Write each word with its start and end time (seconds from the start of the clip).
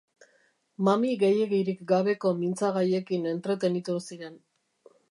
Mami 0.87 1.11
gehiegirik 1.23 1.85
gabeko 1.93 2.33
mintzagaiekin 2.41 3.33
entretenitu 3.35 4.01
ziren. 4.11 4.43